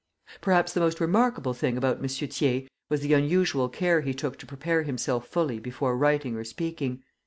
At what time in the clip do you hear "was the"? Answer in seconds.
2.89-3.13